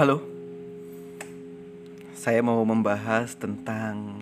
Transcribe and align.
Halo, 0.00 0.16
saya 2.16 2.40
mau 2.40 2.64
membahas 2.64 3.36
tentang 3.36 4.16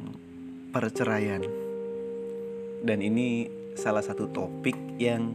perceraian, 0.75 1.39
dan 2.83 2.99
ini 2.99 3.47
salah 3.79 4.03
satu 4.03 4.27
topik 4.27 4.75
yang 4.99 5.31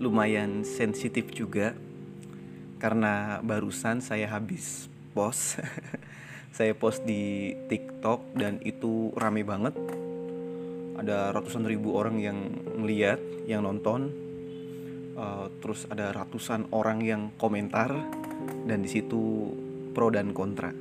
lumayan 0.00 0.64
sensitif 0.64 1.28
juga. 1.36 1.76
Karena 2.80 3.44
barusan 3.44 4.00
saya 4.00 4.32
habis 4.32 4.88
post, 5.12 5.60
saya 6.56 6.72
post 6.72 7.04
di 7.04 7.52
TikTok 7.68 8.40
dan 8.40 8.64
itu 8.64 9.12
rame 9.20 9.44
banget. 9.44 9.76
Ada 10.96 11.36
ratusan 11.36 11.68
ribu 11.68 11.92
orang 11.92 12.16
yang 12.16 12.40
melihat, 12.72 13.20
yang 13.44 13.68
nonton, 13.68 14.16
uh, 15.12 15.52
terus 15.60 15.84
ada 15.92 16.08
ratusan 16.16 16.72
orang 16.72 17.04
yang 17.04 17.36
komentar 17.36 17.92
dan 18.66 18.84
di 18.84 18.90
situ 18.90 19.52
pro 19.92 20.12
dan 20.12 20.36
kontra. 20.36 20.72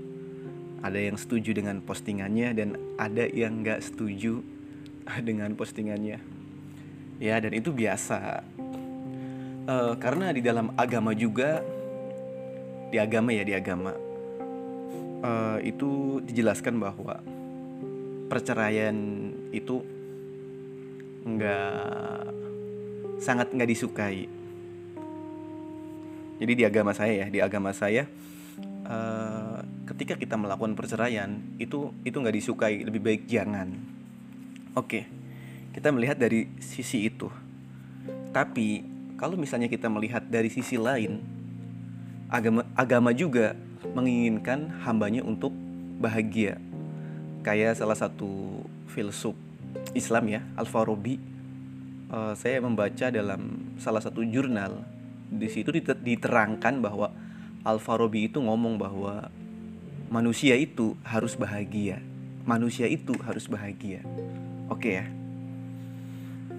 Ada 0.84 1.00
yang 1.10 1.18
setuju 1.18 1.58
dengan 1.58 1.82
postingannya 1.82 2.54
dan 2.54 2.70
ada 3.02 3.26
yang 3.26 3.66
nggak 3.66 3.82
setuju 3.82 4.44
dengan 5.28 5.58
postingannya. 5.58 6.22
Ya 7.18 7.36
dan 7.42 7.52
itu 7.56 7.74
biasa. 7.74 8.46
Uh, 9.68 10.00
karena 10.00 10.32
di 10.32 10.40
dalam 10.40 10.72
agama 10.80 11.12
juga, 11.12 11.60
di 12.88 12.98
agama 13.02 13.36
ya 13.36 13.44
di 13.44 13.52
agama 13.52 13.92
uh, 15.24 15.60
itu 15.60 16.24
dijelaskan 16.24 16.80
bahwa 16.80 17.20
perceraian 18.32 18.96
itu 19.52 19.84
nggak 21.28 22.24
sangat 23.20 23.52
nggak 23.52 23.70
disukai. 23.72 24.37
Jadi 26.38 26.54
di 26.54 26.64
agama 26.64 26.94
saya 26.94 27.26
ya, 27.26 27.28
di 27.30 27.40
agama 27.42 27.74
saya 27.74 28.06
uh, 28.86 29.60
ketika 29.90 30.14
kita 30.16 30.38
melakukan 30.38 30.78
perceraian 30.78 31.42
itu 31.58 31.94
itu 32.06 32.18
nggak 32.18 32.36
disukai, 32.38 32.86
lebih 32.86 33.02
baik 33.02 33.22
jangan. 33.26 33.74
Oke, 34.78 35.10
kita 35.74 35.90
melihat 35.90 36.18
dari 36.22 36.46
sisi 36.62 37.10
itu. 37.10 37.30
Tapi 38.30 38.86
kalau 39.18 39.34
misalnya 39.34 39.66
kita 39.66 39.90
melihat 39.90 40.22
dari 40.30 40.54
sisi 40.54 40.78
lain, 40.78 41.26
agama 42.30 42.62
agama 42.78 43.10
juga 43.12 43.58
menginginkan 43.98 44.70
hambanya 44.86 45.26
untuk 45.26 45.52
bahagia. 45.98 46.62
Kayak 47.42 47.82
salah 47.82 47.98
satu 47.98 48.62
filsuf 48.94 49.34
Islam 49.98 50.30
ya, 50.30 50.42
Al-Farabi 50.54 51.18
uh, 52.12 52.34
saya 52.38 52.62
membaca 52.62 53.10
dalam 53.10 53.74
salah 53.82 54.04
satu 54.04 54.22
jurnal 54.22 54.84
di 55.28 55.48
situ 55.52 55.76
diterangkan 55.76 56.80
bahwa 56.80 57.12
Al-Farabi 57.68 58.32
itu 58.32 58.40
ngomong 58.40 58.80
bahwa 58.80 59.28
manusia 60.08 60.56
itu 60.56 60.96
harus 61.04 61.36
bahagia. 61.36 62.00
Manusia 62.48 62.88
itu 62.88 63.12
harus 63.28 63.44
bahagia. 63.52 64.00
Oke 64.72 65.04
ya. 65.04 65.06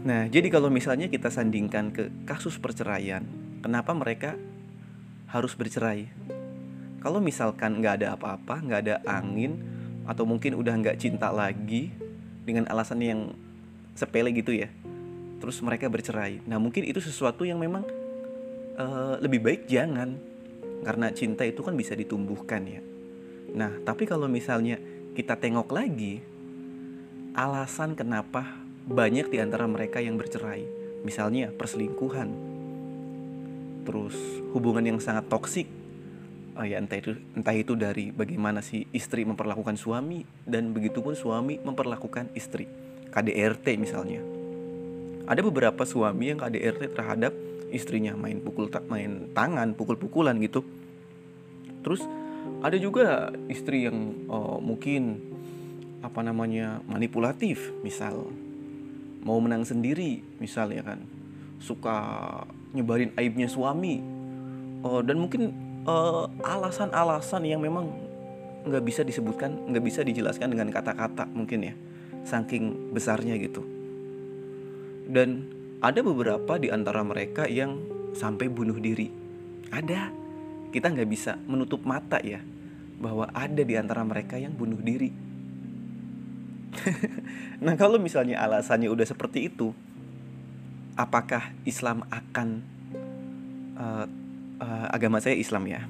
Nah, 0.05 0.28
jadi 0.28 0.52
kalau 0.52 0.69
misalnya 0.69 1.08
kita 1.08 1.33
sandingkan 1.33 1.91
ke 1.91 2.12
kasus 2.28 2.60
perceraian, 2.60 3.25
kenapa 3.64 3.97
mereka 3.97 4.36
harus 5.32 5.56
bercerai? 5.56 6.06
Kalau 7.00 7.25
misalkan 7.25 7.80
nggak 7.80 8.05
ada 8.05 8.14
apa-apa, 8.14 8.62
nggak 8.62 8.80
ada 8.84 8.97
angin, 9.08 9.58
atau 10.08 10.25
mungkin 10.25 10.56
udah 10.56 10.77
nggak 10.77 11.00
cinta 11.00 11.28
lagi 11.32 11.92
dengan 12.44 12.64
alasan 12.72 13.00
yang 13.05 13.20
sepele 13.92 14.32
gitu 14.32 14.55
ya, 14.55 14.72
terus 15.42 15.60
mereka 15.60 15.91
bercerai. 15.91 16.41
Nah 16.48 16.56
mungkin 16.56 16.86
itu 16.86 17.03
sesuatu 17.03 17.44
yang 17.44 17.60
memang 17.60 17.84
uh, 18.79 19.15
lebih 19.19 19.43
baik 19.43 19.62
jangan. 19.67 20.17
Karena 20.79 21.11
cinta 21.11 21.43
itu 21.43 21.67
kan 21.67 21.75
bisa 21.75 21.98
ditumbuhkan 21.98 22.62
ya. 22.62 22.81
Nah 23.59 23.83
tapi 23.83 24.07
kalau 24.07 24.31
misalnya 24.31 24.78
kita 25.19 25.34
tengok 25.34 25.75
lagi 25.75 26.22
alasan 27.34 27.99
kenapa 27.99 28.47
banyak 28.87 29.27
di 29.28 29.43
antara 29.43 29.67
mereka 29.67 29.99
yang 29.99 30.15
bercerai, 30.15 30.65
misalnya 31.03 31.50
perselingkuhan, 31.53 32.31
terus 33.84 34.15
hubungan 34.55 34.87
yang 34.94 34.99
sangat 35.03 35.27
toksik, 35.27 35.67
uh, 36.55 36.67
ya 36.67 36.78
entah 36.78 36.99
itu 36.99 37.19
entah 37.34 37.55
itu 37.55 37.75
dari 37.75 38.15
bagaimana 38.15 38.62
si 38.62 38.87
istri 38.94 39.27
memperlakukan 39.27 39.75
suami 39.75 40.22
dan 40.47 40.71
begitupun 40.71 41.19
suami 41.19 41.59
memperlakukan 41.59 42.31
istri, 42.38 42.71
KDRT 43.11 43.67
misalnya. 43.77 44.22
Ada 45.28 45.44
beberapa 45.44 45.84
suami 45.84 46.33
yang 46.33 46.41
KDRT 46.41 46.97
terhadap 46.97 47.34
istrinya 47.71 48.17
main 48.17 48.41
pukul 48.41 48.73
tak 48.73 48.84
main 48.89 49.31
tangan 49.33 49.77
pukul-pukulan 49.77 50.37
gitu. 50.41 50.65
Terus 51.84 52.05
ada 52.65 52.75
juga 52.75 53.31
istri 53.47 53.87
yang 53.87 54.27
oh, 54.27 54.59
mungkin 54.59 55.21
apa 56.03 56.21
namanya 56.25 56.83
manipulatif. 56.87 57.71
Misal 57.84 58.27
mau 59.23 59.39
menang 59.39 59.62
sendiri 59.62 60.23
misalnya 60.43 60.95
kan. 60.95 61.01
Suka 61.59 61.97
nyebarin 62.75 63.15
aibnya 63.19 63.51
suami. 63.51 64.00
Oh, 64.87 65.03
dan 65.03 65.19
mungkin 65.19 65.50
uh, 65.87 66.31
alasan-alasan 66.47 67.43
yang 67.47 67.59
memang 67.59 67.91
nggak 68.69 68.85
bisa 68.85 69.00
disebutkan 69.03 69.71
nggak 69.71 69.85
bisa 69.85 70.00
dijelaskan 70.06 70.55
dengan 70.55 70.71
kata-kata 70.71 71.27
mungkin 71.31 71.73
ya. 71.73 71.75
Saking 72.27 72.95
besarnya 72.95 73.35
gitu. 73.41 73.65
Dan 75.09 75.57
ada 75.78 76.00
beberapa 76.03 76.59
di 76.59 76.75
antara 76.75 77.06
mereka 77.06 77.47
yang 77.47 77.78
sampai 78.19 78.50
bunuh 78.50 78.78
diri. 78.78 79.11
Ada. 79.71 80.11
Kita 80.69 80.91
nggak 80.91 81.09
bisa 81.09 81.39
menutup 81.49 81.87
mata 81.87 82.21
ya 82.21 82.43
bahwa 82.99 83.31
ada 83.31 83.62
di 83.62 83.75
antara 83.78 84.03
mereka 84.03 84.37
yang 84.37 84.53
bunuh 84.59 84.78
diri. 84.83 85.15
nah 87.65 87.78
kalau 87.78 87.97
misalnya 87.97 88.43
alasannya 88.43 88.91
udah 88.91 89.06
seperti 89.06 89.49
itu, 89.49 89.72
apakah 90.99 91.55
Islam 91.62 92.05
akan 92.11 92.49
uh, 93.78 94.05
uh, 94.61 94.87
agama 94.93 95.22
saya 95.22 95.38
Islam 95.38 95.65
ya? 95.71 95.87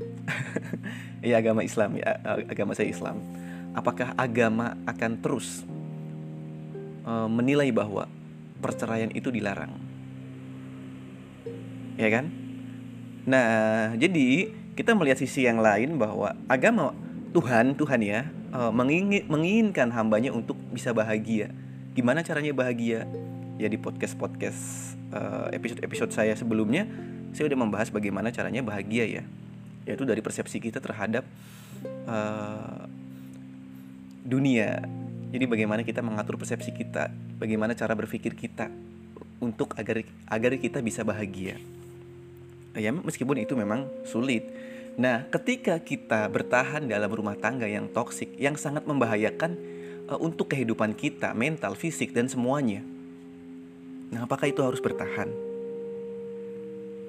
ya 1.32 1.40
agama 1.40 1.64
Islam 1.64 1.96
ya 1.96 2.20
uh, 2.22 2.44
agama 2.46 2.76
saya 2.76 2.92
Islam. 2.92 3.18
Apakah 3.72 4.12
agama 4.20 4.76
akan 4.84 5.12
terus 5.18 5.64
uh, 7.08 7.26
menilai 7.26 7.72
bahwa 7.72 8.06
perceraian 8.58 9.10
itu 9.14 9.30
dilarang. 9.30 9.72
Ya 11.98 12.08
kan? 12.10 12.30
Nah, 13.26 13.94
jadi 13.98 14.54
kita 14.78 14.94
melihat 14.94 15.18
sisi 15.18 15.44
yang 15.44 15.58
lain 15.58 15.98
bahwa 15.98 16.38
agama 16.46 16.94
Tuhan, 17.34 17.74
Tuhan 17.74 18.00
ya, 18.00 18.30
eh, 18.30 18.72
menginginkan 19.26 19.90
hambanya 19.90 20.30
untuk 20.30 20.56
bisa 20.70 20.94
bahagia. 20.94 21.50
Gimana 21.92 22.22
caranya 22.22 22.54
bahagia? 22.54 23.04
Ya 23.58 23.66
di 23.66 23.74
podcast-podcast 23.74 24.94
eh, 25.10 25.58
episode-episode 25.58 26.14
saya 26.14 26.32
sebelumnya, 26.38 26.86
saya 27.34 27.50
udah 27.50 27.58
membahas 27.58 27.90
bagaimana 27.90 28.30
caranya 28.30 28.62
bahagia 28.62 29.04
ya. 29.04 29.22
Yaitu 29.84 30.06
dari 30.06 30.20
persepsi 30.20 30.60
kita 30.60 30.84
terhadap 30.84 31.24
uh, 32.04 32.84
dunia 34.28 34.84
jadi 35.28 35.44
bagaimana 35.44 35.84
kita 35.84 36.00
mengatur 36.00 36.40
persepsi 36.40 36.72
kita, 36.72 37.12
bagaimana 37.36 37.76
cara 37.76 37.92
berpikir 37.92 38.32
kita 38.32 38.72
untuk 39.44 39.76
agar 39.76 40.00
agar 40.24 40.56
kita 40.56 40.80
bisa 40.80 41.04
bahagia. 41.04 41.60
Ya, 42.72 42.94
meskipun 42.94 43.42
itu 43.42 43.52
memang 43.58 43.90
sulit. 44.08 44.48
Nah, 44.98 45.26
ketika 45.30 45.78
kita 45.78 46.26
bertahan 46.26 46.88
dalam 46.90 47.10
rumah 47.12 47.36
tangga 47.38 47.68
yang 47.68 47.86
toksik, 47.92 48.34
yang 48.40 48.58
sangat 48.58 48.86
membahayakan 48.88 49.54
uh, 50.10 50.18
untuk 50.18 50.50
kehidupan 50.50 50.96
kita, 50.96 51.36
mental, 51.36 51.76
fisik 51.76 52.16
dan 52.16 52.26
semuanya. 52.26 52.82
Nah, 54.08 54.24
apakah 54.24 54.48
itu 54.48 54.64
harus 54.64 54.80
bertahan? 54.80 55.28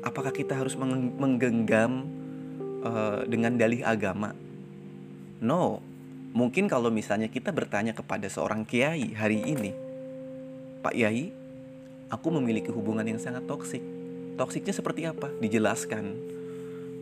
Apakah 0.04 0.31
kita 0.36 0.60
harus 0.60 0.75
menggenggam 0.75 2.07
uh, 2.83 3.24
dengan 3.25 3.56
dalih 3.56 3.83
agama? 3.83 4.36
No, 5.39 5.80
Mungkin 6.29 6.69
kalau 6.69 6.93
misalnya 6.93 7.25
kita 7.25 7.49
bertanya 7.49 7.97
kepada 7.97 8.29
seorang 8.29 8.61
kiai 8.61 9.17
hari 9.17 9.41
ini, 9.41 9.73
Pak 10.85 10.93
Yai, 10.93 11.33
aku 12.13 12.27
memiliki 12.29 12.69
hubungan 12.69 13.01
yang 13.01 13.17
sangat 13.17 13.49
toksik. 13.49 13.81
Toksiknya 14.37 14.71
seperti 14.71 15.09
apa? 15.09 15.33
Dijelaskan. 15.41 16.05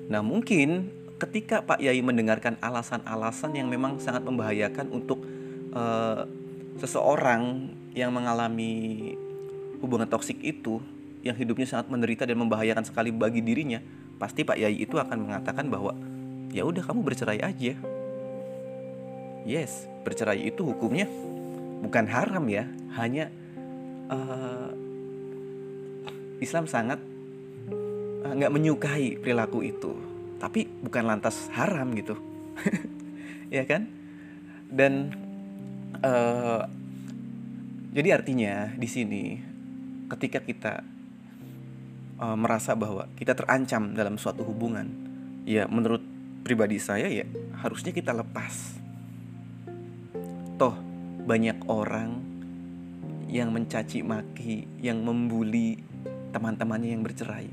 Nah, 0.08 0.24
mungkin 0.24 0.90
ketika 1.20 1.60
Pak 1.60 1.84
Yai 1.84 2.00
mendengarkan 2.00 2.56
alasan-alasan 2.64 3.52
yang 3.60 3.68
memang 3.68 4.00
sangat 4.00 4.24
membahayakan 4.24 4.96
untuk 4.96 5.20
uh, 5.76 6.24
seseorang 6.80 7.74
yang 7.92 8.16
mengalami 8.16 9.14
hubungan 9.84 10.08
toksik 10.08 10.40
itu, 10.40 10.80
yang 11.22 11.36
hidupnya 11.36 11.68
sangat 11.68 11.92
menderita 11.92 12.24
dan 12.24 12.40
membahayakan 12.40 12.88
sekali 12.88 13.12
bagi 13.12 13.44
dirinya, 13.44 13.84
pasti 14.16 14.48
Pak 14.48 14.56
Yai 14.56 14.80
itu 14.80 14.96
akan 14.96 15.28
mengatakan 15.28 15.68
bahwa 15.68 15.92
ya 16.56 16.64
udah 16.64 16.82
kamu 16.82 17.04
bercerai 17.04 17.44
aja 17.44 17.76
yes 19.48 19.88
bercerai 20.04 20.44
itu 20.52 20.68
hukumnya 20.68 21.08
bukan 21.82 22.06
haram 22.12 22.44
ya 22.52 22.68
hanya 23.00 23.32
uh, 24.12 24.70
Islam 26.38 26.70
sangat 26.70 27.02
eh, 28.24 28.32
nggak 28.38 28.52
uh, 28.52 28.56
menyukai 28.56 29.18
perilaku 29.18 29.66
itu. 29.66 29.92
Tapi 30.38 30.70
bukan 30.70 31.04
lantas 31.06 31.50
haram 31.54 31.94
gitu. 31.98 32.16
Ya 33.48 33.64
kan? 33.64 33.88
Dan 34.68 35.16
uh, 36.04 36.68
jadi 37.96 38.20
artinya 38.20 38.76
di 38.76 38.92
sini 38.92 39.40
ketika 40.12 40.44
kita 40.44 40.84
uh, 42.20 42.36
merasa 42.36 42.76
bahwa 42.76 43.08
kita 43.16 43.32
terancam 43.40 43.96
dalam 43.96 44.20
suatu 44.20 44.44
hubungan 44.44 44.92
ya 45.48 45.64
menurut 45.72 46.04
pribadi 46.44 46.76
saya 46.76 47.08
ya 47.08 47.24
harusnya 47.64 47.96
kita 47.96 48.12
lepas 48.12 48.76
toh 50.58 50.74
banyak 51.30 51.70
orang 51.70 52.18
yang 53.30 53.54
mencaci 53.54 54.02
maki 54.02 54.66
yang 54.82 55.06
membuli 55.06 55.78
teman-temannya 56.34 56.90
yang 56.98 57.04
bercerai. 57.06 57.50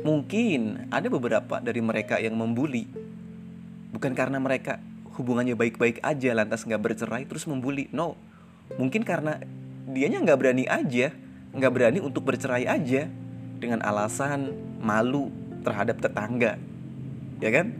Mungkin 0.00 0.92
ada 0.92 1.08
beberapa 1.08 1.58
dari 1.60 1.80
mereka 1.82 2.20
yang 2.22 2.36
membuli. 2.36 2.86
Bukan 3.92 4.12
karena 4.12 4.36
mereka 4.40 4.78
hubungannya 5.16 5.56
baik-baik 5.56 6.04
aja 6.04 6.36
lantas 6.36 6.64
nggak 6.64 6.82
bercerai 6.82 7.24
terus 7.24 7.48
membuli. 7.48 7.88
No, 7.90 8.14
mungkin 8.76 9.02
karena 9.02 9.40
dianya 9.86 10.20
nggak 10.24 10.38
berani 10.38 10.66
aja 10.66 11.14
Nggak 11.56 11.72
berani 11.72 11.98
untuk 12.04 12.26
bercerai 12.28 12.68
aja 12.68 13.08
Dengan 13.56 13.80
alasan 13.80 14.52
malu 14.82 15.32
terhadap 15.64 15.98
tetangga. 15.98 16.60
Ya 17.40 17.50
kan? 17.50 17.72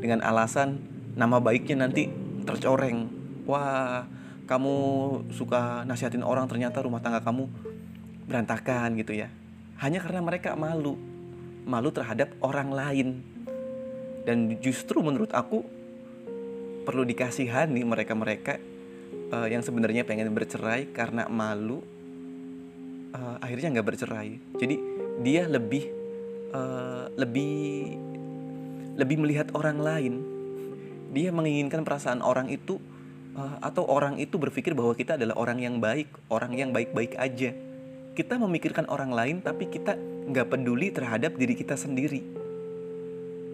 Dengan 0.00 0.24
alasan 0.24 0.80
nama 1.14 1.38
baiknya 1.38 1.86
nanti 1.86 2.08
tercoreng 2.42 3.21
Wah, 3.48 4.06
kamu 4.46 4.74
suka 5.34 5.82
nasihatin 5.86 6.22
orang 6.22 6.46
ternyata 6.46 6.82
rumah 6.82 7.02
tangga 7.02 7.22
kamu 7.22 7.46
berantakan 8.22 8.94
gitu 8.96 9.18
ya 9.18 9.28
hanya 9.82 9.98
karena 9.98 10.22
mereka 10.22 10.54
malu 10.54 10.94
malu 11.66 11.90
terhadap 11.90 12.30
orang 12.38 12.70
lain. 12.70 13.08
Dan 14.22 14.62
justru 14.62 15.02
menurut 15.02 15.34
aku 15.34 15.66
perlu 16.86 17.02
dikasihani 17.02 17.82
mereka-mereka 17.82 18.58
uh, 19.34 19.46
yang 19.50 19.66
sebenarnya 19.66 20.06
pengen 20.06 20.30
bercerai 20.30 20.94
karena 20.94 21.26
malu 21.26 21.82
uh, 23.10 23.42
akhirnya 23.42 23.74
nggak 23.78 23.88
bercerai. 23.90 24.38
Jadi 24.54 24.76
dia 25.26 25.50
lebih 25.50 25.90
uh, 26.54 27.10
lebih 27.18 27.98
lebih 28.94 29.16
melihat 29.18 29.50
orang 29.58 29.82
lain. 29.82 30.14
Dia 31.10 31.34
menginginkan 31.34 31.82
perasaan 31.82 32.22
orang 32.22 32.46
itu 32.54 32.78
atau 33.36 33.88
orang 33.88 34.20
itu 34.20 34.36
berpikir 34.36 34.76
bahwa 34.76 34.92
kita 34.92 35.16
adalah 35.16 35.40
orang 35.40 35.58
yang 35.64 35.80
baik, 35.80 36.08
orang 36.28 36.52
yang 36.52 36.70
baik-baik 36.70 37.16
aja. 37.16 37.56
Kita 38.12 38.36
memikirkan 38.36 38.84
orang 38.92 39.08
lain 39.08 39.40
tapi 39.40 39.72
kita 39.72 39.96
nggak 40.28 40.52
peduli 40.52 40.92
terhadap 40.92 41.32
diri 41.40 41.56
kita 41.56 41.72
sendiri. 41.72 42.20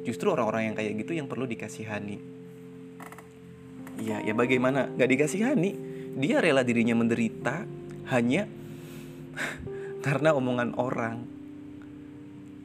Justru 0.02 0.34
orang-orang 0.34 0.72
yang 0.72 0.74
kayak 0.74 0.92
gitu 0.98 1.12
yang 1.14 1.30
perlu 1.30 1.46
dikasihani. 1.46 2.18
Ya, 4.02 4.18
ya 4.22 4.34
bagaimana 4.34 4.90
nggak 4.90 5.10
dikasihani? 5.14 5.70
Dia 6.18 6.42
rela 6.42 6.66
dirinya 6.66 6.98
menderita 6.98 7.62
hanya 8.10 8.50
karena 10.06 10.34
omongan 10.34 10.74
orang. 10.74 11.22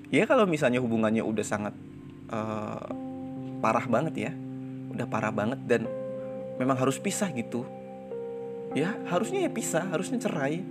Ya 0.09 0.25
kalau 0.25 0.49
misalnya 0.49 0.81
hubungannya 0.81 1.21
udah 1.21 1.45
sangat 1.45 1.73
uh, 2.33 2.89
parah 3.61 3.85
banget 3.85 4.29
ya, 4.29 4.31
udah 4.93 5.05
parah 5.09 5.33
banget 5.33 5.61
dan 5.65 5.89
memang 6.57 6.77
harus 6.77 6.97
pisah 7.01 7.29
gitu. 7.31 7.65
Ya 8.73 8.97
harusnya 9.09 9.45
ya 9.45 9.51
pisah, 9.53 9.85
harusnya 9.89 10.17
cerai. 10.17 10.65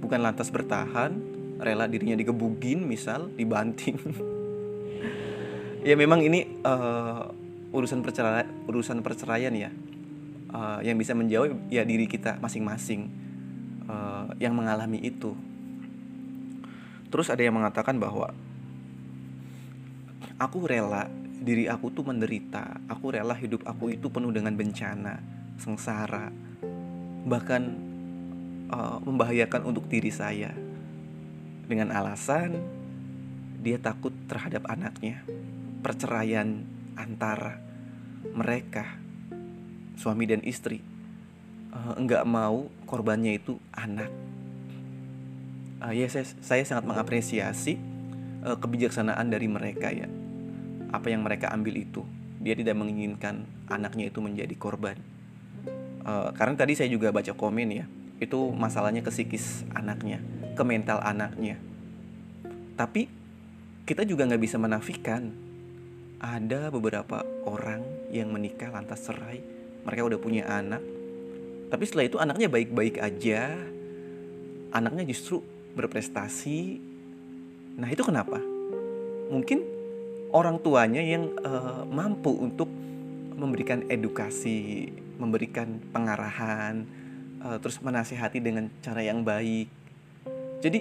Bukan 0.00 0.20
lantas 0.20 0.48
bertahan 0.48 1.40
rela 1.60 1.84
dirinya 1.84 2.16
digebugin 2.16 2.88
misal 2.88 3.28
dibanting 3.36 4.00
ya 5.88 5.94
memang 5.94 6.24
ini 6.24 6.64
uh, 6.64 7.28
urusan 7.70 8.00
perceraian 8.00 8.48
urusan 8.66 9.04
perceraian 9.04 9.52
ya 9.52 9.70
uh, 10.50 10.80
yang 10.80 10.96
bisa 10.96 11.12
menjawab 11.12 11.52
ya 11.68 11.84
diri 11.84 12.08
kita 12.08 12.40
masing-masing 12.40 13.12
uh, 13.86 14.32
yang 14.40 14.56
mengalami 14.56 14.98
itu 15.04 15.36
terus 17.12 17.28
ada 17.28 17.44
yang 17.44 17.54
mengatakan 17.54 18.00
bahwa 18.00 18.32
aku 20.40 20.64
rela 20.64 21.12
diri 21.40 21.64
aku 21.66 21.88
tuh 21.90 22.04
menderita 22.04 22.84
aku 22.86 23.16
rela 23.16 23.32
hidup 23.32 23.64
aku 23.64 23.96
itu 23.96 24.12
penuh 24.12 24.28
dengan 24.30 24.52
bencana 24.52 25.16
sengsara 25.56 26.28
bahkan 27.24 27.76
uh, 28.72 29.00
membahayakan 29.02 29.66
untuk 29.66 29.88
diri 29.88 30.12
saya 30.12 30.52
dengan 31.66 31.94
alasan 31.94 32.60
dia 33.60 33.76
takut 33.76 34.10
terhadap 34.26 34.64
anaknya. 34.66 35.20
Perceraian 35.84 36.64
antara 36.96 37.60
mereka, 38.32 38.84
suami 39.96 40.28
dan 40.28 40.40
istri, 40.44 40.80
uh, 41.72 41.96
enggak 41.96 42.24
mau 42.24 42.68
korbannya 42.88 43.36
itu 43.36 43.60
anak. 43.72 44.08
Uh, 45.80 45.92
ya 45.96 46.08
saya, 46.08 46.28
saya 46.44 46.64
sangat 46.64 46.84
mengapresiasi 46.88 47.80
uh, 48.44 48.56
kebijaksanaan 48.60 49.28
dari 49.28 49.48
mereka 49.48 49.88
ya. 49.92 50.08
Apa 50.90 51.10
yang 51.10 51.22
mereka 51.22 51.54
ambil 51.54 51.78
itu, 51.78 52.02
dia 52.42 52.58
tidak 52.58 52.74
menginginkan 52.74 53.46
anaknya 53.70 54.10
itu 54.10 54.18
menjadi 54.18 54.54
korban. 54.58 54.98
Uh, 56.02 56.34
karena 56.34 56.54
tadi 56.58 56.74
saya 56.74 56.90
juga 56.90 57.14
baca 57.14 57.30
komen 57.34 57.68
ya, 57.70 57.84
itu 58.20 58.38
masalahnya 58.52 59.00
ke 59.00 59.08
psikis 59.14 59.62
anaknya 59.72 60.20
ke 60.54 60.62
mental 60.66 61.00
anaknya. 61.00 61.56
Tapi 62.76 63.08
kita 63.88 64.04
juga 64.04 64.28
nggak 64.28 64.42
bisa 64.42 64.60
menafikan 64.60 65.32
ada 66.20 66.68
beberapa 66.68 67.24
orang 67.48 67.80
yang 68.12 68.28
menikah 68.28 68.68
lantas 68.68 69.08
cerai, 69.08 69.40
mereka 69.88 70.04
udah 70.04 70.18
punya 70.20 70.44
anak, 70.44 70.84
tapi 71.72 71.88
setelah 71.88 72.04
itu 72.04 72.16
anaknya 72.20 72.52
baik-baik 72.52 73.00
aja, 73.00 73.56
anaknya 74.74 75.08
justru 75.08 75.40
berprestasi. 75.72 76.76
Nah 77.80 77.88
itu 77.88 78.04
kenapa? 78.04 78.36
Mungkin 79.32 79.79
orang 80.30 80.62
tuanya 80.62 81.02
yang 81.02 81.34
uh, 81.42 81.82
mampu 81.86 82.30
untuk 82.30 82.70
memberikan 83.34 83.86
edukasi, 83.88 84.92
memberikan 85.18 85.80
pengarahan, 85.90 86.84
uh, 87.42 87.56
terus 87.58 87.80
menasihati 87.82 88.38
dengan 88.38 88.70
cara 88.84 89.02
yang 89.02 89.24
baik. 89.26 89.68
Jadi 90.60 90.80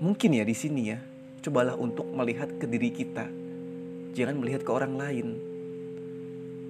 mungkin 0.00 0.30
ya 0.40 0.44
di 0.44 0.56
sini 0.56 0.82
ya, 0.90 0.98
cobalah 1.44 1.76
untuk 1.76 2.08
melihat 2.10 2.48
ke 2.56 2.66
diri 2.66 2.90
kita, 2.90 3.28
jangan 4.16 4.36
melihat 4.40 4.64
ke 4.64 4.70
orang 4.72 4.94
lain. 4.96 5.26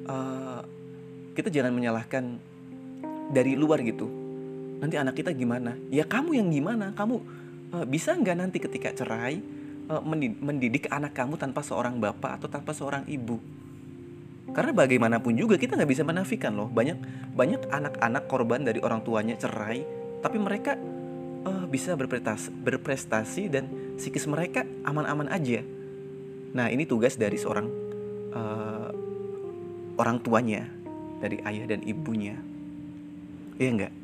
Uh, 0.06 0.62
kita 1.34 1.52
jangan 1.52 1.74
menyalahkan 1.74 2.38
dari 3.30 3.58
luar 3.58 3.82
gitu. 3.82 4.06
Nanti 4.76 5.00
anak 5.00 5.16
kita 5.16 5.32
gimana? 5.32 5.74
Ya 5.88 6.04
kamu 6.04 6.36
yang 6.36 6.48
gimana? 6.52 6.92
Kamu 6.92 7.16
uh, 7.72 7.86
bisa 7.88 8.12
nggak 8.14 8.36
nanti 8.36 8.58
ketika 8.60 8.92
cerai 8.92 9.40
mendidik 10.42 10.90
anak 10.90 11.14
kamu 11.14 11.38
tanpa 11.38 11.62
seorang 11.62 12.02
bapak 12.02 12.42
atau 12.42 12.48
tanpa 12.50 12.74
seorang 12.74 13.06
ibu? 13.06 13.38
Karena 14.50 14.70
bagaimanapun 14.70 15.34
juga 15.34 15.58
kita 15.58 15.74
nggak 15.74 15.90
bisa 15.90 16.06
menafikan 16.06 16.54
loh 16.54 16.70
banyak 16.70 16.96
banyak 17.34 17.66
anak-anak 17.66 18.24
korban 18.30 18.62
dari 18.62 18.78
orang 18.78 19.02
tuanya 19.02 19.34
cerai, 19.34 19.82
tapi 20.22 20.38
mereka 20.38 20.78
uh, 21.46 21.64
bisa 21.66 21.94
berprestasi, 21.98 22.54
berprestasi 22.54 23.42
dan 23.50 23.64
psikis 23.98 24.26
mereka 24.30 24.62
aman-aman 24.86 25.30
aja. 25.30 25.62
Nah 26.54 26.70
ini 26.70 26.86
tugas 26.86 27.18
dari 27.18 27.36
seorang 27.36 27.66
uh, 28.32 28.90
orang 29.98 30.22
tuanya, 30.22 30.64
dari 31.18 31.42
ayah 31.42 31.66
dan 31.66 31.82
ibunya. 31.82 32.38
Iya 33.58 33.70
enggak? 33.72 33.94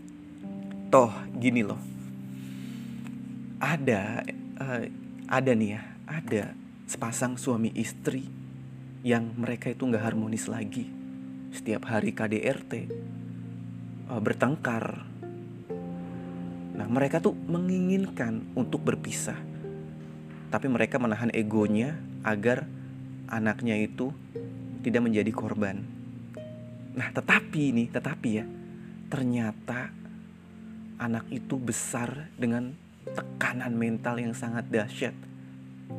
Toh 0.92 1.12
gini 1.38 1.64
loh, 1.64 1.80
ada 3.56 4.20
uh, 4.60 4.84
ada 5.32 5.56
nih 5.56 5.80
ya, 5.80 5.82
ada 6.04 6.52
sepasang 6.84 7.40
suami 7.40 7.72
istri 7.72 8.28
yang 9.00 9.32
mereka 9.32 9.72
itu 9.72 9.88
nggak 9.88 10.04
harmonis 10.12 10.44
lagi. 10.44 10.84
Setiap 11.56 11.88
hari 11.88 12.12
KDRT 12.12 12.72
uh, 14.12 14.20
bertengkar 14.20 15.08
Nah, 16.72 16.88
mereka 16.88 17.20
tuh 17.20 17.36
menginginkan 17.36 18.42
untuk 18.56 18.80
berpisah. 18.82 19.36
Tapi 20.48 20.66
mereka 20.66 20.96
menahan 20.96 21.28
egonya 21.30 21.94
agar 22.24 22.64
anaknya 23.28 23.76
itu 23.76 24.10
tidak 24.80 25.04
menjadi 25.04 25.30
korban. 25.30 25.78
Nah, 26.96 27.08
tetapi 27.12 27.76
nih, 27.76 27.88
tetapi 27.92 28.28
ya, 28.34 28.44
ternyata 29.12 29.92
anak 30.96 31.28
itu 31.30 31.54
besar 31.60 32.32
dengan 32.34 32.81
tekanan 33.10 33.74
mental 33.74 34.22
yang 34.22 34.34
sangat 34.34 34.70
dahsyat, 34.70 35.14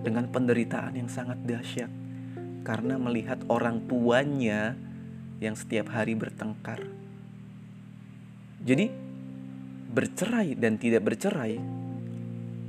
dengan 0.04 0.28
penderitaan 0.32 0.96
yang 0.96 1.12
sangat 1.12 1.38
dahsyat 1.44 1.92
karena 2.64 2.96
melihat 2.96 3.44
orang 3.52 3.84
tuanya 3.86 4.80
yang 5.44 5.54
setiap 5.54 5.92
hari 5.92 6.16
bertengkar. 6.16 6.80
Jadi, 8.64 8.88
bercerai 9.92 10.56
dan 10.56 10.80
tidak 10.80 11.04
bercerai, 11.04 11.60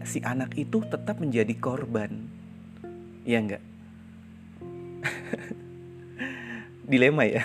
si 0.03 0.19
anak 0.27 0.59
itu 0.59 0.83
tetap 0.83 1.23
menjadi 1.23 1.55
korban. 1.55 2.27
Ya 3.23 3.39
enggak? 3.39 3.63
dilema 6.91 7.25
ya 7.25 7.45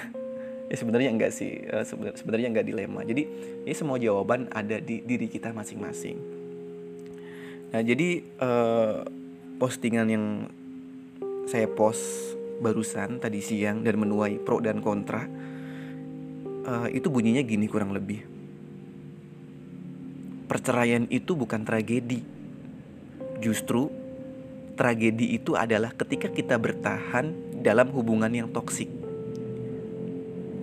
ya 0.69 0.75
sebenarnya 0.77 1.10
enggak 1.10 1.31
sih 1.34 1.65
uh, 1.65 1.81
sebenarnya 2.13 2.53
enggak 2.53 2.67
dilema 2.67 3.01
jadi 3.01 3.25
ini 3.65 3.74
semua 3.74 3.98
jawaban 3.98 4.46
ada 4.53 4.77
di 4.77 5.01
diri 5.01 5.25
kita 5.25 5.50
masing-masing 5.50 6.38
nah 7.69 7.81
jadi 7.85 8.25
uh, 8.41 9.05
postingan 9.61 10.07
yang 10.09 10.25
saya 11.49 11.65
post 11.69 12.38
barusan 12.59 13.17
tadi 13.17 13.41
siang 13.41 13.81
dan 13.81 13.97
menuai 13.97 14.38
pro 14.43 14.61
dan 14.61 14.83
kontra 14.83 15.25
uh, 16.69 16.88
itu 16.91 17.07
bunyinya 17.09 17.41
gini 17.41 17.65
kurang 17.65 17.95
lebih. 17.95 18.21
Perceraian 20.49 21.05
itu 21.09 21.38
bukan 21.38 21.61
tragedi. 21.61 22.21
Justru 23.39 23.89
tragedi 24.75 25.38
itu 25.38 25.53
adalah 25.55 25.93
ketika 25.93 26.27
kita 26.29 26.57
bertahan 26.57 27.33
dalam 27.61 27.93
hubungan 27.93 28.31
yang 28.33 28.49
toksik. 28.49 28.89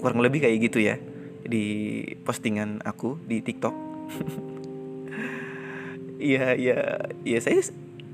Kurang 0.03 0.21
lebih 0.21 0.45
kayak 0.45 0.59
gitu 0.71 0.79
ya 0.83 0.97
di 1.47 2.03
postingan 2.27 2.83
aku 2.83 3.19
di 3.25 3.41
TikTok. 3.41 3.75
Iya 6.17 6.57
iya 6.57 6.79
iya 7.29 7.39
saya 7.45 7.61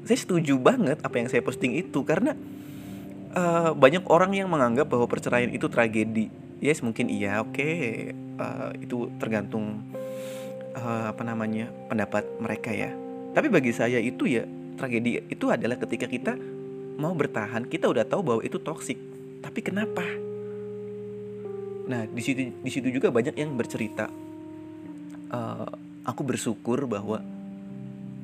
saya 0.03 0.19
setuju 0.19 0.59
banget 0.59 0.99
apa 1.07 1.15
yang 1.23 1.31
saya 1.31 1.43
posting 1.43 1.79
itu 1.79 2.03
karena 2.03 2.35
uh, 3.35 3.71
banyak 3.73 4.03
orang 4.11 4.35
yang 4.35 4.51
menganggap 4.51 4.91
bahwa 4.91 5.07
perceraian 5.07 5.51
itu 5.51 5.71
tragedi. 5.71 6.27
Yes 6.63 6.83
mungkin 6.83 7.11
iya 7.11 7.43
oke 7.43 7.59
okay. 7.59 8.11
uh, 8.39 8.71
eh, 8.71 8.87
itu 8.87 9.11
tergantung 9.19 9.83
uh, 10.79 11.11
apa 11.11 11.23
namanya 11.23 11.71
pendapat 11.87 12.27
mereka 12.43 12.71
ya. 12.75 12.91
Tapi 13.33 13.47
bagi 13.51 13.71
saya 13.71 13.99
itu 14.03 14.27
ya 14.27 14.43
tragedi 14.79 15.23
itu 15.31 15.47
adalah 15.51 15.79
ketika 15.79 16.07
kita 16.11 16.35
mau 16.99 17.15
bertahan 17.15 17.67
kita 17.67 17.87
udah 17.87 18.05
tahu 18.07 18.23
bahwa 18.23 18.43
itu 18.43 18.59
toksik. 18.59 18.99
Tapi 19.43 19.61
kenapa? 19.63 20.03
Nah, 21.83 22.07
di 22.07 22.23
situ 22.23 22.51
di 22.63 22.71
situ 22.71 22.91
juga 22.95 23.11
banyak 23.11 23.35
yang 23.35 23.59
bercerita. 23.59 24.07
Uh, 25.33 25.67
aku 26.07 26.23
bersyukur 26.23 26.85
bahwa 26.87 27.25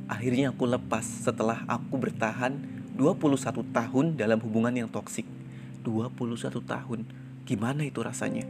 akhirnya 0.09 0.51
aku 0.51 0.65
lepas 0.65 1.05
setelah 1.05 1.63
aku 1.69 2.01
bertahan 2.01 2.57
21 2.97 3.63
tahun 3.71 4.07
dalam 4.19 4.41
hubungan 4.43 4.75
yang 4.75 4.89
toksik. 4.91 5.29
21 5.87 6.59
tahun. 6.65 7.07
Gimana 7.47 7.87
itu 7.87 8.03
rasanya? 8.03 8.45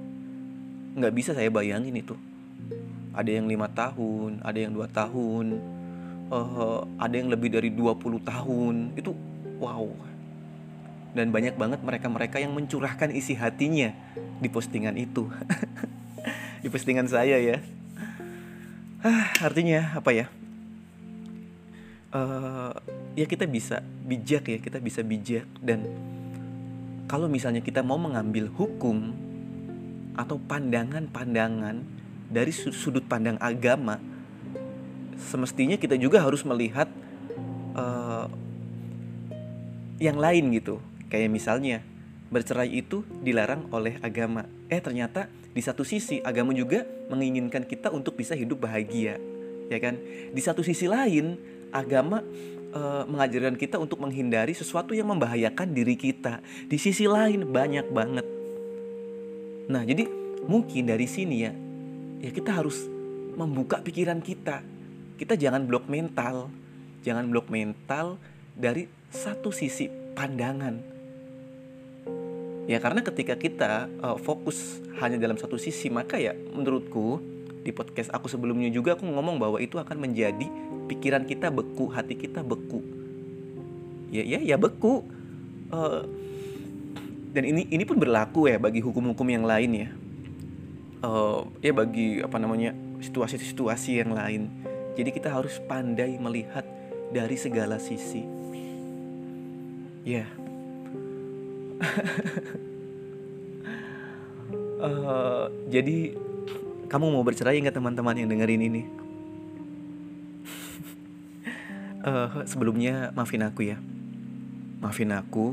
Nggak 0.97 1.13
bisa 1.15 1.31
saya 1.37 1.53
bayangin 1.53 1.93
itu. 1.93 2.17
Ada 3.13 3.43
yang 3.43 3.51
lima 3.51 3.69
tahun, 3.69 4.41
ada 4.41 4.59
yang 4.59 4.73
dua 4.73 4.89
tahun, 4.89 5.59
uh, 6.31 6.87
ada 6.97 7.15
yang 7.15 7.29
lebih 7.29 7.53
dari 7.53 7.69
20 7.75 8.23
tahun. 8.23 8.95
Itu 8.97 9.13
wow, 9.59 9.91
dan 11.19 11.33
banyak 11.33 11.57
banget 11.57 11.81
mereka-mereka 11.81 12.39
yang 12.39 12.53
mencurahkan 12.53 13.11
isi 13.11 13.33
hatinya 13.35 13.91
di 14.39 14.49
postingan 14.53 14.95
itu 14.95 15.27
di 16.63 16.69
postingan 16.69 17.09
saya 17.09 17.41
ya 17.41 17.59
ah, 19.03 19.27
artinya 19.43 19.99
apa 19.99 20.11
ya 20.13 20.27
uh, 22.13 22.75
ya 23.19 23.27
kita 23.27 23.45
bisa 23.45 23.83
bijak 24.05 24.49
ya 24.49 24.59
kita 24.61 24.79
bisa 24.79 25.01
bijak 25.03 25.45
dan 25.65 25.85
kalau 27.09 27.27
misalnya 27.27 27.65
kita 27.65 27.81
mau 27.81 27.97
mengambil 27.97 28.53
hukum 28.53 29.17
atau 30.19 30.37
pandangan-pandangan 30.37 31.81
dari 32.29 32.53
sudut 32.53 33.07
pandang 33.09 33.41
agama 33.41 33.97
semestinya 35.17 35.81
kita 35.81 35.97
juga 35.97 36.21
harus 36.21 36.45
melihat 36.45 36.87
uh, 37.75 38.29
yang 39.99 40.21
lain 40.21 40.55
gitu 40.55 40.79
Kayak 41.09 41.33
misalnya, 41.33 41.81
bercerai 42.29 42.69
itu 42.69 43.01
dilarang 43.25 43.73
oleh 43.73 43.97
agama. 44.05 44.45
Eh 44.69 44.79
ternyata 44.79 45.27
di 45.57 45.65
satu 45.65 45.83
sisi 45.83 46.21
agama 46.21 46.53
juga 46.53 46.85
menginginkan 47.09 47.65
kita 47.65 47.89
untuk 47.89 48.21
bisa 48.21 48.37
hidup 48.37 48.69
bahagia, 48.69 49.17
ya 49.73 49.79
kan? 49.81 49.97
Di 50.37 50.41
satu 50.45 50.61
sisi 50.61 50.85
lain, 50.85 51.41
agama 51.71 52.25
e, 52.73 52.81
mengajarkan 53.09 53.57
kita 53.57 53.77
untuk 53.77 54.01
menghindari 54.03 54.53
sesuatu 54.53 54.93
yang 54.93 55.09
membahayakan 55.11 55.73
diri 55.73 55.95
kita. 55.95 56.41
Di 56.67 56.77
sisi 56.81 57.05
lain 57.05 57.49
banyak 57.49 57.87
banget. 57.91 58.27
Nah, 59.69 59.85
jadi 59.85 60.09
mungkin 60.49 60.89
dari 60.89 61.05
sini 61.05 61.37
ya, 61.45 61.53
ya 62.25 62.31
kita 62.33 62.57
harus 62.57 62.89
membuka 63.37 63.81
pikiran 63.85 64.25
kita. 64.25 64.65
Kita 65.19 65.35
jangan 65.35 65.67
blok 65.67 65.91
mental, 65.91 66.49
jangan 67.05 67.29
blok 67.29 67.51
mental 67.51 68.17
dari 68.55 68.87
satu 69.11 69.51
sisi 69.51 69.91
pandangan 70.15 70.99
Ya 72.69 72.77
karena 72.85 73.01
ketika 73.01 73.33
kita 73.33 73.89
uh, 74.05 74.21
fokus 74.21 74.85
hanya 75.01 75.17
dalam 75.17 75.41
satu 75.41 75.57
sisi 75.57 75.89
maka 75.89 76.21
ya 76.21 76.37
menurutku 76.37 77.17
di 77.65 77.73
podcast 77.73 78.13
aku 78.13 78.29
sebelumnya 78.29 78.69
juga 78.69 78.93
aku 78.93 79.09
ngomong 79.09 79.41
bahwa 79.41 79.57
itu 79.57 79.81
akan 79.81 79.97
menjadi 79.97 80.45
pikiran 80.89 81.29
kita 81.29 81.53
beku, 81.53 81.93
hati 81.93 82.17
kita 82.17 82.41
beku. 82.41 82.81
Ya 84.09 84.25
ya 84.25 84.41
ya 84.41 84.57
beku. 84.57 85.05
Uh, 85.69 86.09
dan 87.37 87.45
ini 87.45 87.69
ini 87.69 87.85
pun 87.85 88.01
berlaku 88.01 88.49
ya 88.49 88.57
bagi 88.57 88.81
hukum-hukum 88.81 89.29
yang 89.29 89.45
lain 89.45 89.71
ya. 89.87 89.89
Uh, 91.05 91.47
ya 91.61 91.77
bagi 91.77 92.25
apa 92.25 92.41
namanya 92.41 92.73
situasi-situasi 93.05 94.01
yang 94.01 94.17
lain. 94.17 94.49
Jadi 94.97 95.15
kita 95.15 95.31
harus 95.31 95.61
pandai 95.69 96.19
melihat 96.19 96.67
dari 97.15 97.37
segala 97.39 97.79
sisi. 97.79 98.25
Ya, 100.09 100.25
uh, 104.81 105.47
jadi 105.75 106.17
kamu 106.89 107.13
mau 107.13 107.23
bercerai 107.23 107.61
nggak 107.61 107.77
teman-teman 107.77 108.17
yang 108.17 108.29
dengerin 108.33 108.63
ini? 108.65 108.83
Uh, 112.09 112.49
sebelumnya 112.49 113.13
maafin 113.13 113.45
aku 113.45 113.69
ya, 113.69 113.77
maafin 114.81 115.13
aku. 115.13 115.53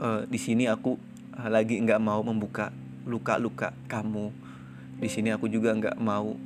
Uh, 0.00 0.24
di 0.30 0.40
sini 0.40 0.64
aku 0.64 0.96
uh, 1.36 1.48
lagi 1.50 1.76
nggak 1.76 2.00
mau 2.00 2.22
membuka 2.22 2.70
luka-luka 3.04 3.74
kamu. 3.90 4.30
Di 5.02 5.08
sini 5.10 5.34
aku 5.34 5.50
juga 5.50 5.74
nggak 5.74 5.98
mau 5.98 6.38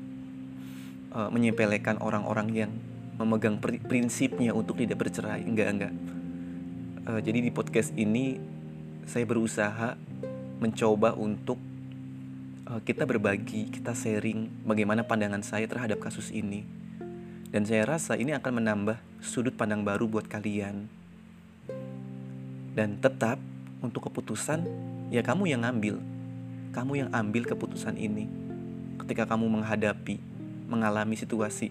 uh, 1.13 1.29
menyepelekan 1.31 2.01
orang-orang 2.01 2.49
yang 2.51 2.73
memegang 3.15 3.63
prinsipnya 3.63 4.51
untuk 4.57 4.81
tidak 4.81 5.07
bercerai. 5.07 5.45
Enggak 5.47 5.69
enggak. 5.71 5.95
Uh, 7.05 7.21
jadi 7.21 7.45
di 7.45 7.51
podcast 7.53 7.93
ini 7.95 8.41
saya 9.05 9.29
berusaha 9.29 9.95
mencoba 10.59 11.13
untuk 11.15 11.61
uh, 12.67 12.81
kita 12.83 13.05
berbagi, 13.05 13.71
kita 13.71 13.93
sharing 13.93 14.65
bagaimana 14.65 15.05
pandangan 15.05 15.45
saya 15.45 15.69
terhadap 15.69 16.01
kasus 16.01 16.33
ini. 16.35 16.84
Dan 17.54 17.62
saya 17.62 17.87
rasa 17.87 18.18
ini 18.18 18.34
akan 18.34 18.58
menambah 18.58 18.99
sudut 19.23 19.54
pandang 19.54 19.87
baru 19.87 20.11
buat 20.11 20.26
kalian. 20.26 20.90
Dan 22.75 22.99
tetap 22.99 23.38
untuk 23.78 24.11
keputusan 24.11 24.66
ya 25.14 25.23
kamu 25.23 25.54
yang 25.54 25.62
ngambil. 25.62 26.02
Kamu 26.75 26.92
yang 26.99 27.11
ambil 27.14 27.46
keputusan 27.46 27.94
ini. 27.94 28.26
Ketika 28.99 29.30
kamu 29.30 29.46
menghadapi, 29.46 30.18
mengalami 30.66 31.14
situasi 31.14 31.70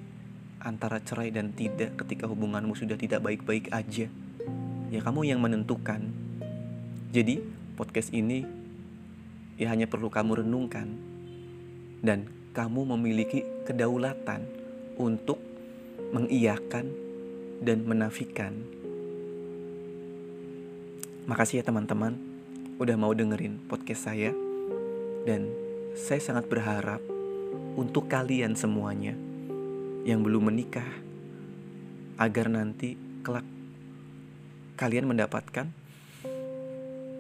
antara 0.63 1.03
cerai 1.03 1.27
dan 1.35 1.51
tidak 1.51 1.99
ketika 1.99 2.31
hubunganmu 2.31 2.71
sudah 2.79 2.95
tidak 2.95 3.19
baik-baik 3.19 3.67
aja. 3.75 4.07
Ya 4.87 4.99
kamu 5.03 5.27
yang 5.27 5.43
menentukan 5.43 6.23
jadi, 7.13 7.45
podcast 7.77 8.09
ini 8.09 8.41
ya 9.53 9.69
hanya 9.69 9.85
perlu 9.85 10.09
kamu 10.09 10.41
renungkan 10.41 10.97
dan 12.01 12.25
kamu 12.57 12.89
memiliki 12.97 13.45
kedaulatan 13.69 14.41
untuk 14.97 15.37
mengiyakan 16.13 16.93
dan 17.65 17.81
menafikan. 17.89 18.53
Makasih 21.25 21.59
ya 21.59 21.63
teman-teman 21.65 22.13
udah 22.77 22.93
mau 22.93 23.17
dengerin 23.17 23.65
podcast 23.65 24.13
saya 24.13 24.29
dan 25.25 25.49
saya 25.97 26.21
sangat 26.21 26.45
berharap 26.45 27.01
untuk 27.73 28.05
kalian 28.05 28.53
semuanya 28.53 29.17
yang 30.05 30.21
belum 30.21 30.53
menikah 30.53 30.85
agar 32.21 32.45
nanti 32.45 32.93
kelak 33.25 33.47
kalian 34.77 35.09
mendapatkan 35.09 35.65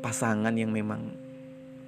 pasangan 0.05 0.53
yang 0.53 0.69
memang 0.69 1.15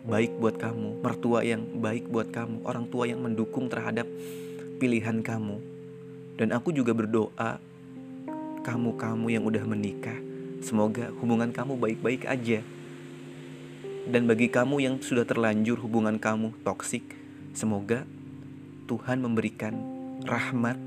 baik 0.06 0.38
buat 0.38 0.56
kamu, 0.56 1.04
mertua 1.04 1.44
yang 1.44 1.82
baik 1.82 2.08
buat 2.08 2.32
kamu, 2.32 2.64
orang 2.64 2.86
tua 2.88 3.10
yang 3.10 3.20
mendukung 3.22 3.68
terhadap 3.68 4.08
pilihan 4.80 5.20
kamu. 5.20 5.75
Dan 6.36 6.52
aku 6.52 6.76
juga 6.76 6.92
berdoa 6.92 7.58
kamu-kamu 8.66 9.28
yang 9.32 9.44
udah 9.46 9.64
menikah, 9.64 10.18
semoga 10.60 11.14
hubungan 11.22 11.54
kamu 11.54 11.80
baik-baik 11.80 12.28
aja. 12.28 12.60
Dan 14.06 14.28
bagi 14.30 14.52
kamu 14.52 14.84
yang 14.84 14.96
sudah 15.00 15.24
terlanjur 15.24 15.80
hubungan 15.82 16.20
kamu 16.20 16.54
toksik, 16.66 17.06
semoga 17.56 18.04
Tuhan 18.86 19.24
memberikan 19.24 19.74
rahmat 20.26 20.78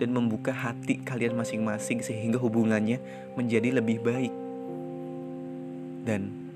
dan 0.00 0.10
membuka 0.12 0.50
hati 0.50 1.02
kalian 1.02 1.38
masing-masing 1.38 2.02
sehingga 2.02 2.40
hubungannya 2.40 2.98
menjadi 3.34 3.78
lebih 3.78 4.02
baik. 4.02 4.34
Dan 6.06 6.46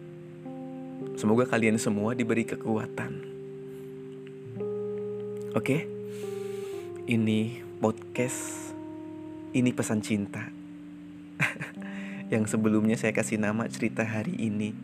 Semoga 1.20 1.44
kalian 1.44 1.76
semua 1.76 2.16
diberi 2.16 2.48
kekuatan. 2.48 3.12
Oke, 5.52 5.84
ini 7.08 7.64
podcast, 7.80 8.72
ini 9.56 9.72
pesan 9.72 10.04
cinta. 10.04 10.44
yang 12.32 12.44
sebelumnya 12.44 12.94
saya 13.00 13.16
kasih 13.16 13.40
nama 13.40 13.64
cerita 13.66 14.04
hari 14.04 14.36
ini. 14.36 14.76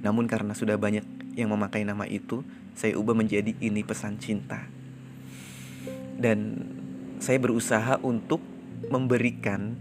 Namun 0.00 0.24
karena 0.24 0.56
sudah 0.56 0.80
banyak 0.80 1.04
yang 1.36 1.52
memakai 1.52 1.84
nama 1.84 2.08
itu, 2.08 2.40
saya 2.72 2.96
ubah 2.96 3.12
menjadi 3.12 3.52
ini 3.60 3.84
pesan 3.84 4.16
cinta. 4.16 4.64
Dan 6.16 6.56
saya 7.20 7.36
berusaha 7.36 8.00
untuk 8.00 8.40
memberikan 8.88 9.76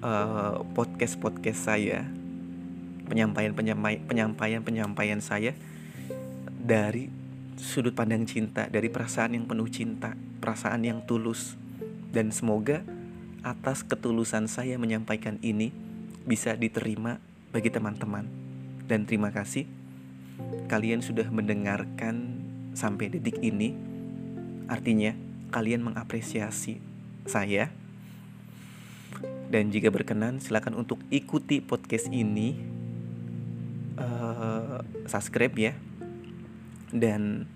uh, 0.00 0.64
podcast-podcast 0.72 1.60
saya, 1.60 2.08
penyampaian-penyampaian 3.06 4.02
penyampaian-penyampaian 4.08 5.20
saya 5.20 5.52
dari 6.66 7.15
sudut 7.56 7.96
pandang 7.96 8.28
cinta, 8.28 8.68
dari 8.68 8.92
perasaan 8.92 9.34
yang 9.34 9.44
penuh 9.48 9.68
cinta, 9.68 10.14
perasaan 10.40 10.84
yang 10.84 11.04
tulus. 11.04 11.56
Dan 12.12 12.32
semoga 12.32 12.84
atas 13.44 13.84
ketulusan 13.84 14.48
saya 14.48 14.80
menyampaikan 14.80 15.40
ini 15.44 15.72
bisa 16.24 16.54
diterima 16.54 17.20
bagi 17.50 17.72
teman-teman. 17.72 18.28
Dan 18.86 19.04
terima 19.04 19.32
kasih 19.34 19.66
kalian 20.68 21.00
sudah 21.00 21.26
mendengarkan 21.32 22.42
sampai 22.76 23.08
detik 23.08 23.40
ini. 23.40 23.72
Artinya 24.68 25.14
kalian 25.54 25.86
mengapresiasi 25.86 26.78
saya. 27.24 27.72
Dan 29.46 29.70
jika 29.70 29.94
berkenan 29.94 30.42
silakan 30.42 30.74
untuk 30.76 30.98
ikuti 31.08 31.62
podcast 31.62 32.10
ini. 32.10 32.74
Uh, 33.96 34.84
subscribe 35.08 35.54
ya. 35.56 35.72
Dan 36.90 37.48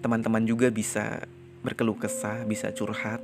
teman-teman 0.00 0.44
juga 0.46 0.72
bisa 0.72 1.24
berkeluh 1.60 1.98
kesah, 1.98 2.46
bisa 2.46 2.70
curhat 2.70 3.18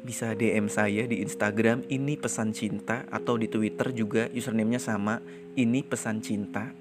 bisa 0.00 0.32
DM 0.32 0.72
saya 0.72 1.04
di 1.04 1.20
Instagram 1.20 1.84
ini 1.92 2.16
pesan 2.16 2.56
cinta 2.56 3.04
atau 3.12 3.36
di 3.36 3.52
Twitter 3.52 3.92
juga 3.92 4.32
username-nya 4.32 4.80
sama 4.80 5.20
ini 5.56 5.84
pesan 5.84 6.24
cinta. 6.24 6.72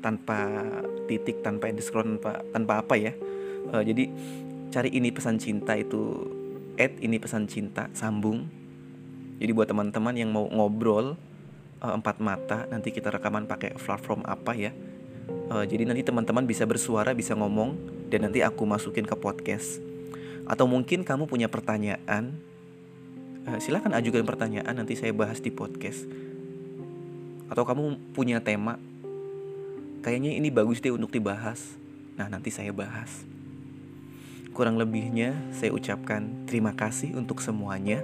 Tanpa 0.00 0.40
titik 1.08 1.44
tanpa 1.44 1.68
underscore 1.68 2.04
tanpa 2.04 2.32
tanpa 2.52 2.72
apa 2.84 2.94
ya. 2.96 3.12
Uh, 3.72 3.84
jadi 3.84 4.08
cari 4.72 4.90
ini 4.92 5.12
pesan 5.12 5.40
cinta 5.40 5.76
itu 5.76 6.24
add 6.76 7.00
ini 7.00 7.16
pesan 7.16 7.48
cinta 7.48 7.88
sambung. 7.96 8.48
Jadi 9.40 9.50
buat 9.56 9.68
teman-teman 9.72 10.14
yang 10.16 10.32
mau 10.32 10.48
ngobrol 10.52 11.16
uh, 11.80 11.92
empat 11.96 12.20
mata 12.20 12.68
nanti 12.68 12.92
kita 12.92 13.08
rekaman 13.08 13.48
pakai 13.48 13.76
platform 13.76 14.24
apa 14.28 14.52
ya 14.52 14.72
uh, 15.50 15.64
jadi 15.66 15.86
nanti 15.86 16.02
teman-teman 16.02 16.44
bisa 16.44 16.66
bersuara 16.66 17.14
bisa 17.14 17.34
ngomong 17.34 17.78
dan 18.10 18.26
nanti 18.26 18.42
aku 18.42 18.66
masukin 18.66 19.06
ke 19.06 19.14
podcast 19.14 19.90
atau 20.50 20.66
mungkin 20.66 21.06
kamu 21.06 21.30
punya 21.30 21.46
pertanyaan, 21.46 22.34
uh, 23.46 23.58
silahkan 23.62 23.94
ajukan 23.94 24.26
pertanyaan 24.26 24.74
nanti 24.74 24.98
saya 24.98 25.14
bahas 25.14 25.38
di 25.38 25.54
podcast. 25.54 26.10
Atau 27.46 27.62
kamu 27.62 28.10
punya 28.10 28.42
tema, 28.42 28.74
kayaknya 30.02 30.34
ini 30.34 30.50
bagus 30.50 30.82
deh 30.82 30.90
untuk 30.90 31.14
dibahas. 31.14 31.78
Nah 32.18 32.26
nanti 32.26 32.50
saya 32.50 32.74
bahas. 32.74 33.22
Kurang 34.50 34.74
lebihnya 34.74 35.38
saya 35.54 35.70
ucapkan 35.70 36.50
terima 36.50 36.74
kasih 36.74 37.14
untuk 37.14 37.38
semuanya. 37.38 38.02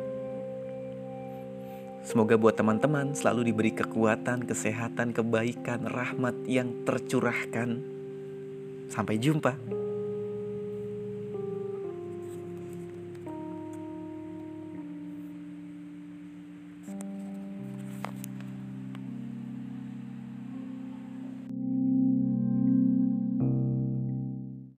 Semoga 2.07 2.39
buat 2.39 2.55
teman-teman 2.55 3.19
selalu 3.19 3.51
diberi 3.51 3.75
kekuatan, 3.75 4.47
kesehatan, 4.47 5.11
kebaikan, 5.11 5.91
rahmat 5.91 6.39
yang 6.47 6.87
tercurahkan. 6.87 7.83
Sampai 8.87 9.19
jumpa. 9.19 9.86